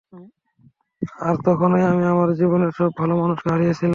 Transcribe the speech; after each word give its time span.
আর 1.21 1.35
তখনই 1.45 1.83
আমি 1.83 2.03
আমার 2.05 2.29
জীবনের 2.33 2.71
সব 2.71 2.89
ভালো 2.97 3.13
মানুষকে 3.15 3.47
হারিয়েছিলাম। 3.49 3.89